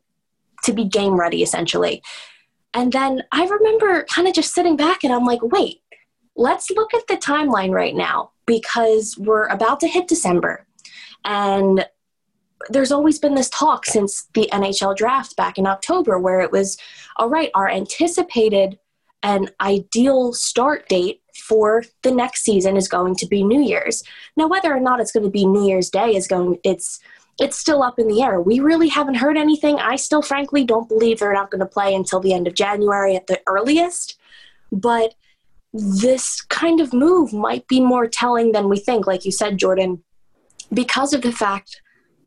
[0.64, 2.02] to be game ready essentially.
[2.74, 5.82] And then I remember kind of just sitting back and I'm like, wait,
[6.36, 10.66] let's look at the timeline right now because we're about to hit December.
[11.24, 11.86] And
[12.68, 16.76] there's always been this talk since the NHL draft back in October where it was
[17.16, 18.78] all right, our anticipated
[19.22, 24.02] and ideal start date for the next season is going to be New Year's.
[24.36, 27.00] Now whether or not it's going to be New Year's Day is going it's
[27.40, 28.40] it's still up in the air.
[28.40, 29.78] We really haven't heard anything.
[29.78, 33.16] I still frankly don't believe they're not going to play until the end of January
[33.16, 34.18] at the earliest.
[34.70, 35.14] But
[35.72, 40.02] this kind of move might be more telling than we think, like you said, Jordan,
[40.72, 41.80] because of the fact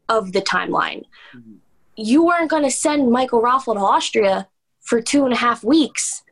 [0.10, 1.04] of the timeline.
[1.36, 1.56] Mm-hmm.
[1.96, 4.48] You weren't going to send Michael Raffl to Austria
[4.82, 6.23] for two and a half weeks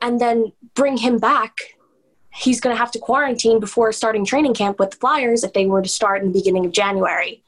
[0.00, 1.54] and then bring him back.
[2.32, 5.66] He's going to have to quarantine before starting training camp with the Flyers if they
[5.66, 7.42] were to start in the beginning of January.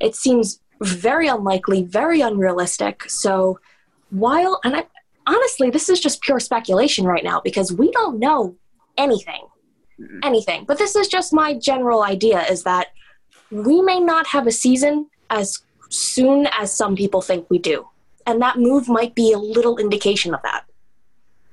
[0.00, 3.10] It seems very unlikely, very unrealistic.
[3.10, 3.58] So,
[4.10, 4.86] while, and I,
[5.26, 8.56] honestly, this is just pure speculation right now because we don't know
[8.96, 9.42] anything.
[10.22, 10.64] Anything.
[10.64, 12.88] But this is just my general idea is that
[13.50, 15.58] we may not have a season as
[15.90, 17.86] soon as some people think we do.
[18.26, 20.64] And that move might be a little indication of that.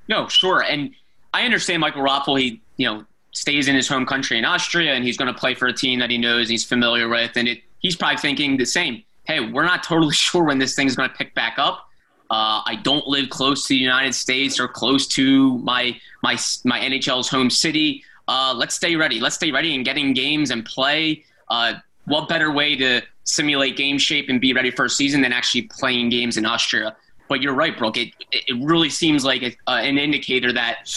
[0.08, 0.62] No, sure.
[0.62, 0.94] And
[1.34, 5.04] I understand Michael Raffl, he, you know, stays in his home country in Austria and
[5.04, 7.36] he's going to play for a team that he knows he's familiar with.
[7.36, 9.02] And it, he's probably thinking the same.
[9.24, 11.88] Hey, we're not totally sure when this thing's going to pick back up.
[12.30, 16.78] Uh, I don't live close to the United States or close to my my my
[16.78, 18.04] NHL's home city.
[18.26, 19.18] Uh, let's stay ready.
[19.18, 21.24] Let's stay ready and get in games and play.
[21.48, 25.32] Uh, what better way to simulate game shape and be ready for a season than
[25.32, 26.94] actually playing games in Austria?
[27.28, 27.96] But you're right, Brooke.
[27.96, 30.88] It it really seems like a, uh, an indicator that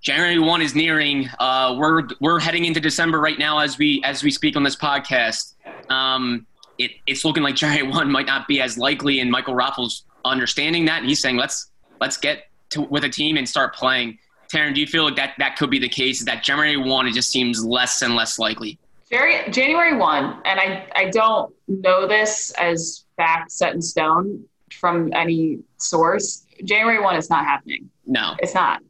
[0.00, 1.28] January one is nearing.
[1.38, 4.76] Uh, we're we're heading into December right now as we as we speak on this
[4.76, 5.54] podcast.
[5.90, 6.46] Um,
[6.78, 10.84] it, it's looking like January one might not be as likely, and Michael Raffl's understanding
[10.86, 11.70] that, and he's saying let's
[12.00, 14.18] let's get to, with a team and start playing.
[14.52, 16.24] Taryn, do you feel like that that could be the case?
[16.24, 18.78] That January one it just seems less and less likely.
[19.10, 24.44] January 1, and I, I don't know this as fact set in stone
[24.76, 26.46] from any source.
[26.64, 27.90] January 1 is not happening.
[28.06, 28.34] No.
[28.38, 28.82] It's not.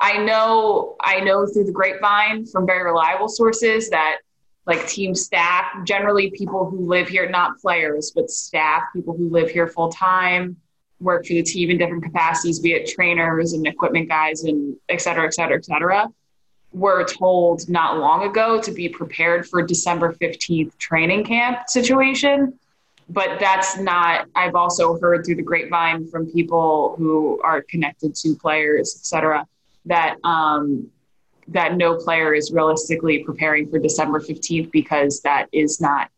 [0.00, 4.18] I know I know through the grapevine from very reliable sources that
[4.66, 9.50] like team staff, generally people who live here, not players, but staff, people who live
[9.50, 10.56] here full time,
[11.00, 15.00] work for the team in different capacities, be it trainers and equipment guys and et
[15.00, 16.08] cetera, et cetera, et cetera
[16.74, 22.58] were told not long ago to be prepared for December 15th training camp situation.
[23.08, 28.34] But that's not, I've also heard through the grapevine from people who are connected to
[28.36, 29.46] players, et cetera,
[29.84, 30.90] that, um,
[31.48, 36.10] that no player is realistically preparing for December 15th because that is not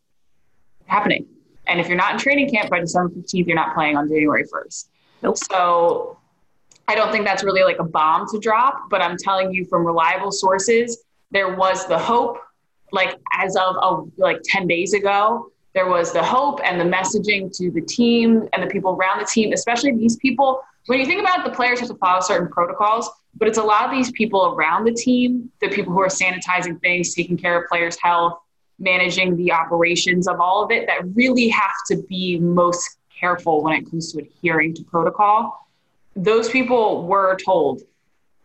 [0.87, 1.27] happening.
[1.67, 4.45] And if you're not in training camp by December 15th, you're not playing on January
[4.45, 4.87] 1st.
[5.23, 5.37] Nope.
[5.39, 6.19] So
[6.89, 9.85] I don't think that's really like a bomb to drop, but I'm telling you from
[9.85, 12.39] reliable sources, there was the hope,
[12.93, 17.55] like as of oh, like 10 days ago, there was the hope and the messaging
[17.59, 20.63] to the team and the people around the team, especially these people.
[20.87, 23.63] When you think about it, the players have to follow certain protocols, but it's a
[23.63, 27.63] lot of these people around the team, the people who are sanitizing things, taking care
[27.63, 28.39] of players' health,
[28.79, 33.75] managing the operations of all of it, that really have to be most careful when
[33.75, 35.67] it comes to adhering to protocol
[36.17, 37.83] those people were told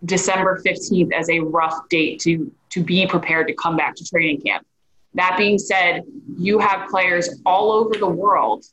[0.03, 4.39] December 15th as a rough date to to be prepared to come back to training
[4.41, 4.65] camp.
[5.13, 6.03] That being said,
[6.37, 8.65] you have players all over the world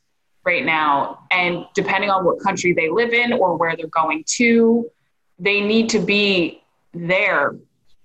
[0.45, 4.89] right now and depending on what country they live in or where they're going to,
[5.37, 7.55] they need to be there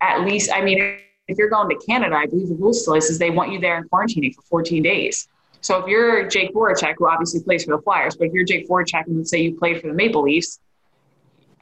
[0.01, 3.18] at least I mean if you're going to Canada, I believe the rule still is,
[3.18, 5.29] they want you there in quarantining for 14 days.
[5.62, 8.68] So if you're Jake Voracek, who obviously plays for the Flyers, but if you're Jake
[8.68, 10.61] Voracek and let's say you play for the Maple Leafs,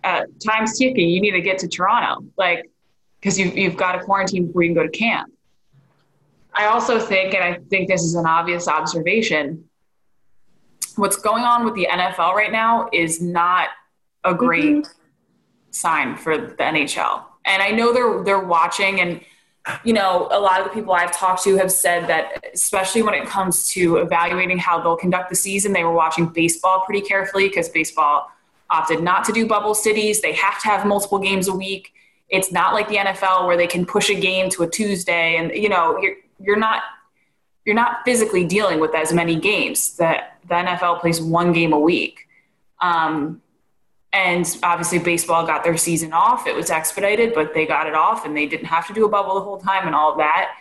[0.03, 1.09] uh, time's ticking.
[1.09, 2.69] You need to get to Toronto, like,
[3.21, 5.33] because you've, you've got to quarantine before you can go to camp.
[6.55, 9.65] I also think, and I think this is an obvious observation,
[10.97, 13.69] what's going on with the NFL right now is not
[14.25, 14.93] a great mm-hmm.
[15.71, 17.25] sign for the NHL.
[17.45, 19.21] And I know they're they're watching and
[19.85, 23.15] you know, a lot of the people I've talked to have said that, especially when
[23.15, 27.49] it comes to evaluating how they'll conduct the season, they were watching baseball pretty carefully
[27.49, 28.29] because baseball
[28.71, 30.21] opted not to do bubble cities.
[30.21, 31.93] They have to have multiple games a week.
[32.29, 35.53] It's not like the NFL where they can push a game to a Tuesday and
[35.53, 36.83] you know, you're you're not
[37.65, 39.97] you're not physically dealing with as many games.
[39.97, 42.29] That the NFL plays one game a week.
[42.81, 43.41] Um,
[44.13, 46.47] and obviously baseball got their season off.
[46.47, 49.09] It was expedited, but they got it off and they didn't have to do a
[49.09, 50.55] bubble the whole time and all of that.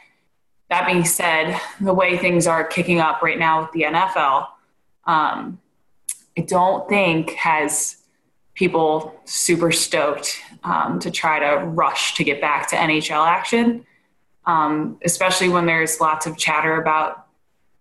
[0.69, 4.47] That being said, the way things are kicking up right now with the NFL,
[5.05, 5.59] um,
[6.37, 7.97] I don't think has
[8.53, 13.85] people super stoked um, to try to rush to get back to NHL action,
[14.45, 17.27] um, especially when there's lots of chatter about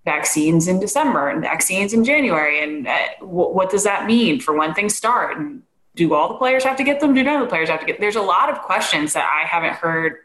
[0.04, 2.62] vaccines in December and vaccines in January.
[2.62, 5.36] And uh, w- what does that mean for when things start?
[5.36, 5.62] And
[5.94, 7.14] do all the players have to get them?
[7.14, 8.00] Do none of the players have to get?
[8.00, 10.18] There's a lot of questions that I haven't heard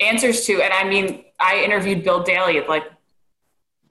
[0.00, 0.62] answers to.
[0.62, 2.84] And I mean, I interviewed Bill Daly like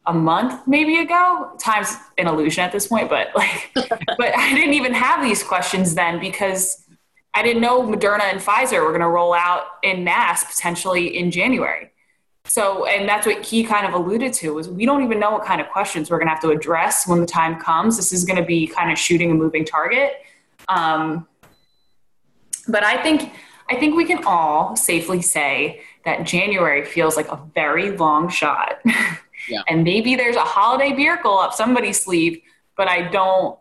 [0.05, 1.51] a month maybe ago.
[1.59, 5.95] Time's an illusion at this point, but like, but I didn't even have these questions
[5.95, 6.85] then because
[7.33, 11.31] I didn't know Moderna and Pfizer were going to roll out in mass potentially in
[11.31, 11.91] January.
[12.45, 15.45] So, and that's what he kind of alluded to was we don't even know what
[15.45, 17.97] kind of questions we're going to have to address when the time comes.
[17.97, 20.13] This is going to be kind of shooting a moving target.
[20.67, 21.27] Um,
[22.67, 23.31] but I think
[23.69, 28.81] I think we can all safely say that January feels like a very long shot.
[29.49, 29.63] Yeah.
[29.67, 32.43] and maybe there's a holiday miracle up somebody's sleeve,
[32.77, 33.57] but I don't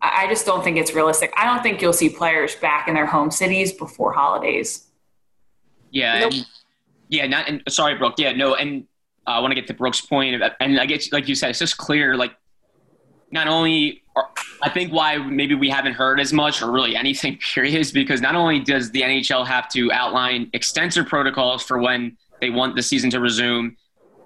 [0.00, 1.32] I just don't think it's realistic.
[1.36, 4.86] I don't think you'll see players back in their home cities before holidays.
[5.90, 6.32] Yeah, nope.
[6.32, 6.46] and,
[7.08, 7.26] yeah.
[7.26, 8.14] Not and sorry, Brooke.
[8.16, 8.86] Yeah, no, and
[9.26, 11.58] uh, I want to get to Brooke's point, and I guess like you said, it's
[11.58, 12.16] just clear.
[12.16, 12.36] Like,
[13.32, 14.28] not only are,
[14.62, 18.20] I think why maybe we haven't heard as much or really anything period is because
[18.20, 22.82] not only does the NHL have to outline extensive protocols for when they want the
[22.82, 23.76] season to resume,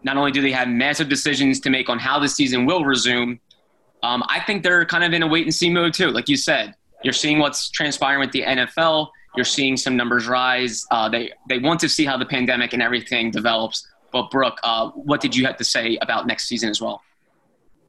[0.02, 3.40] not only do they have massive decisions to make on how the season will resume,
[4.02, 6.10] um, I think they're kind of in a wait and see mode too.
[6.10, 9.08] Like you said, you're seeing what's transpiring with the NFL.
[9.36, 10.84] You're seeing some numbers rise.
[10.90, 13.86] Uh, they they want to see how the pandemic and everything develops.
[14.12, 17.02] But Brooke, uh, what did you have to say about next season as well?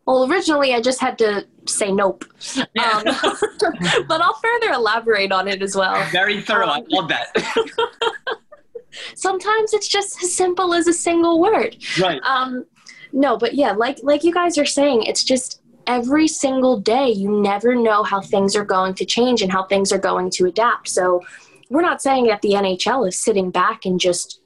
[0.05, 2.25] Well, originally I just had to say nope.
[2.73, 2.83] Yeah.
[2.83, 3.03] Um,
[4.07, 6.05] but I'll further elaborate on it as well.
[6.11, 6.67] Very thorough.
[6.67, 7.27] Um, I love that.
[9.15, 11.77] sometimes it's just as simple as a single word.
[11.99, 12.21] Right.
[12.23, 12.65] Um,
[13.11, 17.41] no, but yeah, like like you guys are saying, it's just every single day you
[17.41, 20.89] never know how things are going to change and how things are going to adapt.
[20.89, 21.21] So
[21.69, 24.41] we're not saying that the NHL is sitting back and just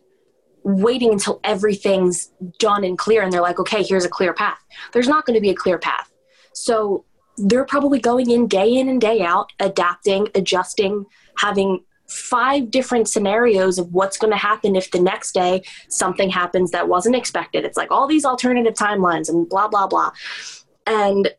[0.64, 4.60] waiting until everything's done and clear and they're like, okay, here's a clear path.
[4.94, 6.12] There's not going to be a clear path.
[6.54, 7.06] So
[7.38, 11.06] they're probably going in day in and day out, adapting, adjusting,
[11.38, 16.72] having five different scenarios of what's going to happen if the next day something happens
[16.72, 17.66] that wasn't expected.
[17.66, 20.12] It's like all these alternative timelines and blah, blah, blah.
[20.88, 21.32] And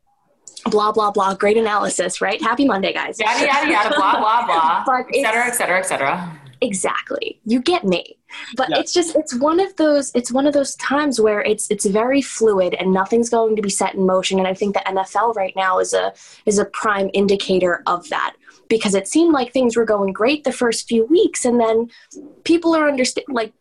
[0.66, 1.34] blah, blah, blah.
[1.34, 2.40] Great analysis, right?
[2.40, 3.18] Happy Monday, guys.
[3.18, 6.40] Yada, yada, yada, blah, blah, blah, but et cetera, et cetera, et cetera.
[6.60, 7.40] Exactly.
[7.44, 8.18] You get me.
[8.56, 8.80] But yeah.
[8.80, 12.20] it's just it's one of those it's one of those times where it's it's very
[12.20, 15.54] fluid and nothing's going to be set in motion and I think the NFL right
[15.56, 16.12] now is a
[16.44, 18.34] is a prime indicator of that
[18.68, 21.88] because it seemed like things were going great the first few weeks and then
[22.44, 23.54] people are understand like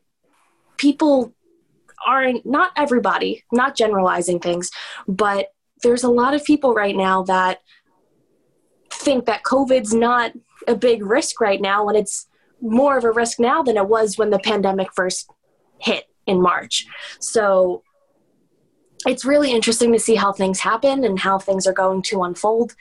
[0.76, 1.34] people
[2.06, 4.70] aren't not everybody not generalizing things
[5.08, 7.62] but there's a lot of people right now that
[8.92, 10.32] think that covid's not
[10.68, 12.28] a big risk right now when it's
[12.62, 15.30] more of a risk now than it was when the pandemic first
[15.80, 16.88] hit in March.
[17.20, 17.84] So
[19.06, 22.76] it's really interesting to see how things happen and how things are going to unfold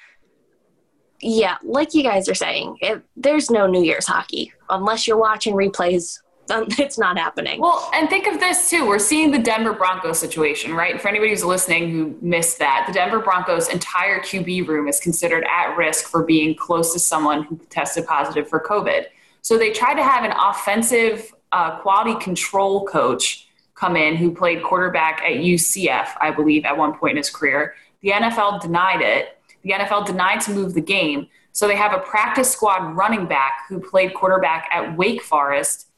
[1.20, 5.54] yeah, like you guys are saying, it, there's no New Year's hockey unless you're watching
[5.54, 6.18] replays.
[6.78, 7.60] It's not happening.
[7.60, 8.86] Well, and think of this too.
[8.86, 11.00] We're seeing the Denver Broncos situation, right?
[11.00, 15.44] For anybody who's listening who missed that, the Denver Broncos' entire QB room is considered
[15.44, 19.06] at risk for being close to someone who tested positive for COVID.
[19.42, 24.62] So they tried to have an offensive uh, quality control coach come in who played
[24.62, 27.74] quarterback at UCF, I believe, at one point in his career.
[28.00, 29.36] The NFL denied it
[29.66, 31.26] the NFL denied to move the game.
[31.50, 35.88] So they have a practice squad running back who played quarterback at Wake Forest,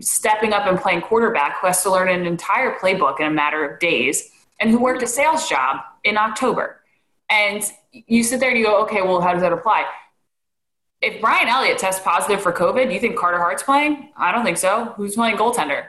[0.00, 3.68] stepping up and playing quarterback, who has to learn an entire playbook in a matter
[3.68, 6.80] of days, and who worked a sales job in October.
[7.28, 9.86] And you sit there and you go, okay, well, how does that apply?
[11.00, 14.10] If Brian Elliott tests positive for COVID, do you think Carter Hart's playing?
[14.16, 14.92] I don't think so.
[14.96, 15.86] Who's playing goaltender?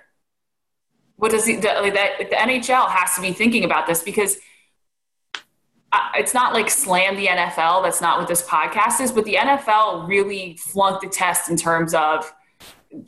[1.17, 4.37] What does he, the, NHL has to be thinking about this because
[5.91, 7.83] uh,– it's not like slam the NFL.
[7.83, 9.11] That's not what this podcast is.
[9.11, 12.31] But the NFL really flunked the test in terms of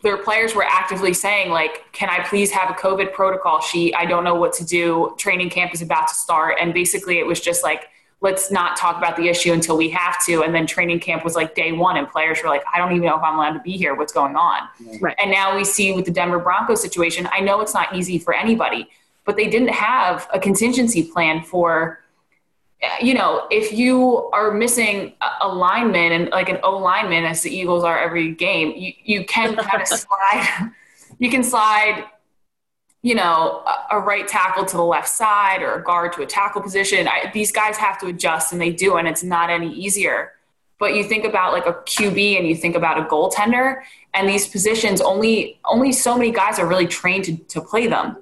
[0.02, 3.94] their players were actively saying, like, can I please have a COVID protocol sheet?
[3.96, 5.14] I don't know what to do.
[5.18, 6.58] Training camp is about to start.
[6.60, 7.90] And basically, it was just like,
[8.22, 10.44] let's not talk about the issue until we have to.
[10.44, 13.06] And then training camp was like day one, and players were like, I don't even
[13.06, 13.96] know if I'm allowed to be here.
[13.96, 14.70] What's going on?
[15.02, 15.16] Right.
[15.22, 18.34] And now we see with the Denver Broncos situation, I know it's not easy for
[18.34, 18.90] anybody,
[19.26, 22.03] but they didn't have a contingency plan for
[23.02, 27.56] you know, if you are missing a lineman and like an O lineman, as the
[27.56, 30.72] Eagles are every game, you, you can kind of slide.
[31.20, 32.06] You can slide,
[33.02, 36.26] you know, a, a, right tackle to the left side or a guard to a
[36.26, 37.08] tackle position.
[37.08, 40.34] I, these guys have to adjust, and they do, and it's not any easier.
[40.80, 43.82] But you think about like a QB and you think about a goaltender,
[44.14, 48.18] and these positions only only so many guys are really trained to, to play them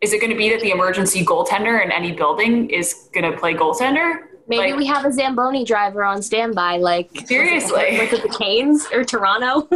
[0.00, 3.36] is it going to be that the emergency goaltender in any building is going to
[3.38, 4.24] play goaltender?
[4.48, 6.76] Maybe like, we have a Zamboni driver on standby.
[6.76, 9.62] Like seriously, with the Canes or Toronto.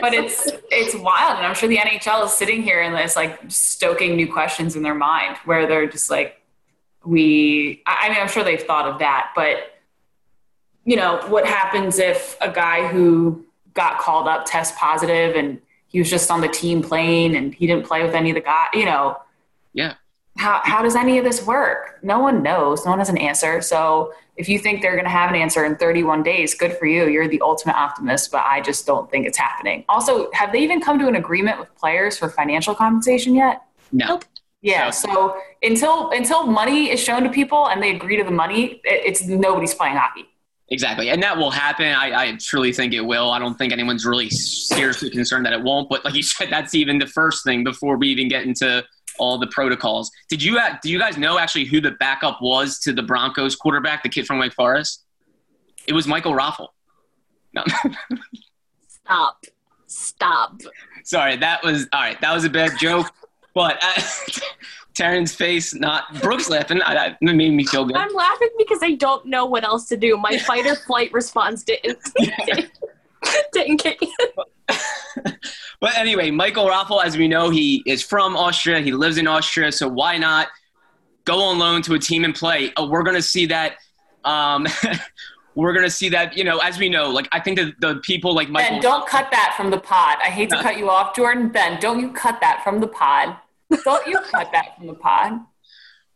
[0.00, 3.38] but it's it's wild, and I'm sure the NHL is sitting here and it's like
[3.48, 6.40] stoking new questions in their mind, where they're just like,
[7.04, 7.82] we.
[7.86, 9.74] I mean, I'm sure they've thought of that, but
[10.84, 15.98] you know, what happens if a guy who got called up test positive and he
[15.98, 18.68] was just on the team plane and he didn't play with any of the guys,
[18.72, 19.18] you know
[19.76, 19.94] yeah.
[20.38, 21.98] How, how does any of this work?
[22.02, 22.84] No one knows.
[22.84, 23.62] No one has an answer.
[23.62, 26.86] So if you think they're going to have an answer in 31 days, good for
[26.86, 27.08] you.
[27.08, 29.84] You're the ultimate optimist, but I just don't think it's happening.
[29.88, 33.62] Also, have they even come to an agreement with players for financial compensation yet?
[33.92, 34.06] No.
[34.08, 34.24] Nope.
[34.60, 34.90] Yeah.
[34.90, 39.24] So until until money is shown to people and they agree to the money, it's
[39.24, 40.26] nobody's playing hockey.
[40.68, 41.10] Exactly.
[41.10, 41.86] And that will happen.
[41.86, 43.30] I, I, truly think it will.
[43.30, 45.88] I don't think anyone's really seriously concerned that it won't.
[45.88, 48.84] But like you said, that's even the first thing before we even get into
[49.18, 50.10] all the protocols.
[50.28, 54.02] Did you do you guys know actually who the backup was to the Broncos quarterback,
[54.02, 55.04] the kid from Wake Forest?
[55.86, 56.68] It was Michael Raffl.
[57.54, 57.64] No.
[58.88, 59.44] Stop.
[59.86, 60.60] Stop.
[61.04, 62.20] Sorry, that was all right.
[62.20, 63.06] That was a bad joke,
[63.54, 64.02] but uh,
[64.94, 66.82] Taryn's face, not Brooke's laughing.
[66.82, 67.96] I, that made me feel good.
[67.96, 70.16] I'm laughing because I don't know what else to do.
[70.16, 72.72] My fight or flight response didn't didn't,
[73.52, 74.00] didn't kick.
[75.80, 78.80] But anyway, Michael Raffl, as we know, he is from Austria.
[78.80, 80.48] He lives in Austria, so why not
[81.24, 82.72] go on loan to a team and play?
[82.74, 83.74] Uh, we're going to see that.
[84.24, 84.66] Um,
[85.54, 87.96] we're going to see that, you know, as we know, like I think that the
[87.96, 88.76] people like Michael.
[88.76, 90.16] Ben, don't cut that from the pod.
[90.22, 91.48] I hate to cut you off, Jordan.
[91.48, 93.36] Ben, don't you cut that from the pod.
[93.84, 95.40] Don't you cut that from the pod.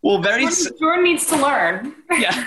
[0.02, 0.44] Well, very.
[0.44, 1.94] Jordan, Jordan needs to learn.
[2.10, 2.46] Yeah.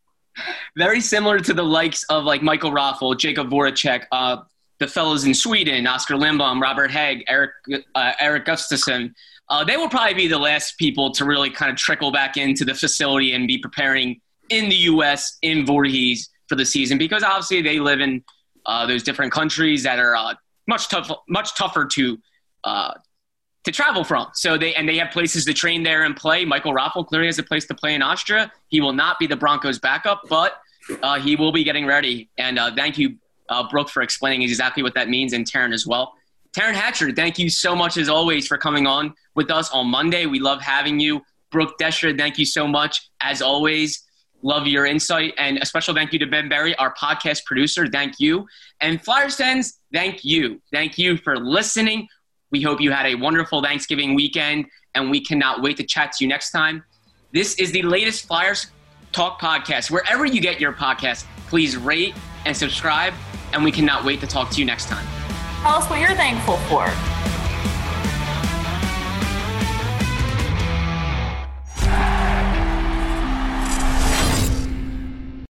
[0.77, 4.37] very similar to the likes of like Michael Raffl, Jacob Voracek, uh,
[4.79, 7.51] the fellows in Sweden, Oskar Lindblom, Robert Hägg, Eric
[7.95, 9.13] uh, Erik Gustafsson.
[9.49, 12.63] Uh, they will probably be the last people to really kind of trickle back into
[12.63, 14.19] the facility and be preparing
[14.49, 15.37] in the U.S.
[15.41, 18.23] in Voorhees for the season because obviously they live in
[18.65, 20.33] uh, those different countries that are uh,
[20.67, 22.17] much tough, much tougher to
[22.63, 22.93] uh,
[23.63, 24.27] to travel from.
[24.33, 26.45] So they and they have places to train there and play.
[26.45, 28.51] Michael Raffl clearly has a place to play in Austria.
[28.69, 30.61] He will not be the Broncos' backup, but
[31.03, 32.29] uh, he will be getting ready.
[32.37, 33.17] And uh, thank you,
[33.49, 36.13] uh, Brooke, for explaining exactly what that means, and Taryn as well.
[36.53, 40.25] Taryn Hatcher, thank you so much as always for coming on with us on Monday.
[40.25, 41.21] We love having you.
[41.49, 44.03] Brooke Destra, thank you so much as always.
[44.41, 45.33] Love your insight.
[45.37, 47.87] And a special thank you to Ben Berry, our podcast producer.
[47.87, 48.47] Thank you.
[48.79, 50.61] And Flyers fans, thank you.
[50.71, 52.07] Thank you for listening.
[52.51, 56.23] We hope you had a wonderful Thanksgiving weekend, and we cannot wait to chat to
[56.23, 56.83] you next time.
[57.31, 58.67] This is the latest Flyers
[59.13, 59.89] Talk podcast.
[59.89, 62.13] Wherever you get your podcast, please rate
[62.45, 63.13] and subscribe,
[63.53, 65.05] and we cannot wait to talk to you next time.
[65.61, 66.91] Tell us what you're thankful for.